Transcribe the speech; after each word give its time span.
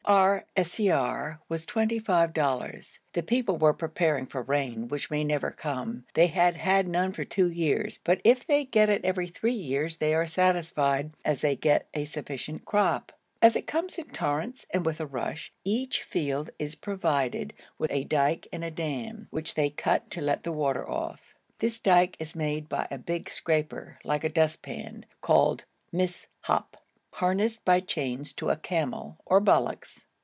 Our 0.05 0.45
siyar 0.57 1.39
was 1.47 1.65
twenty 1.67 1.99
five 1.99 2.33
dollars. 2.33 2.99
The 3.13 3.21
people 3.21 3.57
were 3.57 3.71
preparing 3.73 4.25
for 4.25 4.41
rain, 4.41 4.87
which 4.89 5.11
may 5.11 5.23
never 5.23 5.51
come; 5.51 6.05
they 6.15 6.25
had 6.27 6.57
had 6.57 6.87
none 6.87 7.13
for 7.13 7.23
two 7.23 7.49
years, 7.49 7.99
but 8.03 8.19
if 8.23 8.45
they 8.47 8.65
get 8.65 8.89
it 8.89 9.05
every 9.05 9.27
three 9.27 9.53
years 9.53 9.97
they 9.97 10.13
are 10.15 10.25
satisfied, 10.25 11.11
as 11.23 11.39
they 11.41 11.55
get 11.55 11.87
a 11.93 12.05
sufficient 12.05 12.65
crop. 12.65 13.11
As 13.43 13.55
it 13.55 13.67
comes 13.67 13.97
in 13.99 14.09
torrents 14.09 14.65
and 14.71 14.85
with 14.87 14.99
a 14.99 15.05
rush, 15.05 15.53
each 15.63 16.01
field 16.01 16.49
is 16.59 16.73
provided 16.75 17.53
with 17.77 17.91
a 17.91 18.03
dyke 18.03 18.47
and 18.51 18.63
a 18.65 18.71
dam, 18.71 19.27
which 19.29 19.53
they 19.53 19.69
cut 19.69 20.09
to 20.11 20.19
let 20.21 20.43
the 20.43 20.51
water 20.51 20.89
off. 20.89 21.35
This 21.59 21.79
dyke 21.79 22.17
is 22.19 22.35
made 22.35 22.67
by 22.67 22.87
a 22.91 22.97
big 22.97 23.29
scraper, 23.29 23.99
like 24.03 24.23
a 24.25 24.29
dustpan, 24.29 25.05
called 25.21 25.63
mis'hap, 25.93 26.75
harnessed 27.15 27.65
by 27.65 27.77
chains 27.81 28.31
to 28.31 28.49
a 28.49 28.55
camel 28.55 29.17
or 29.25 29.41
bullocks. 29.41 30.05